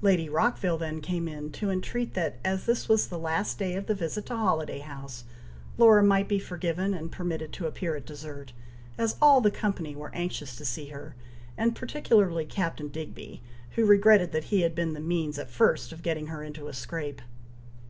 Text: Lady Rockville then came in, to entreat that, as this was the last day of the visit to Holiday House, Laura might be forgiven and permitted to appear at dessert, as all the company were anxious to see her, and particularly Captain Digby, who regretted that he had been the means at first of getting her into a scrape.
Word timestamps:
Lady 0.00 0.30
Rockville 0.30 0.78
then 0.78 1.02
came 1.02 1.28
in, 1.28 1.52
to 1.52 1.68
entreat 1.70 2.14
that, 2.14 2.38
as 2.42 2.64
this 2.64 2.88
was 2.88 3.08
the 3.08 3.18
last 3.18 3.58
day 3.58 3.74
of 3.74 3.84
the 3.84 3.94
visit 3.94 4.24
to 4.24 4.34
Holiday 4.34 4.78
House, 4.78 5.24
Laura 5.76 6.02
might 6.02 6.26
be 6.26 6.38
forgiven 6.38 6.94
and 6.94 7.12
permitted 7.12 7.52
to 7.52 7.66
appear 7.66 7.94
at 7.94 8.06
dessert, 8.06 8.54
as 8.96 9.16
all 9.20 9.42
the 9.42 9.50
company 9.50 9.94
were 9.94 10.10
anxious 10.14 10.56
to 10.56 10.64
see 10.64 10.86
her, 10.86 11.14
and 11.58 11.76
particularly 11.76 12.46
Captain 12.46 12.88
Digby, 12.88 13.42
who 13.72 13.84
regretted 13.84 14.32
that 14.32 14.44
he 14.44 14.62
had 14.62 14.74
been 14.74 14.94
the 14.94 15.00
means 15.00 15.38
at 15.38 15.50
first 15.50 15.92
of 15.92 16.00
getting 16.00 16.28
her 16.28 16.42
into 16.42 16.68
a 16.68 16.72
scrape. 16.72 17.20